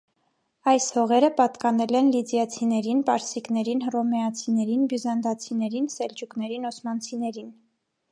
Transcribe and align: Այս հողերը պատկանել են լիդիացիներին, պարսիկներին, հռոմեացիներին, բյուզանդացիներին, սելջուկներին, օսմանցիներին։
Այս 0.69 0.85
հողերը 0.93 1.27
պատկանել 1.41 1.91
են 1.99 2.07
լիդիացիներին, 2.15 3.03
պարսիկներին, 3.09 3.83
հռոմեացիներին, 3.89 4.87
բյուզանդացիներին, 4.95 5.85
սելջուկներին, 5.97 6.67
օսմանցիներին։ 6.71 7.53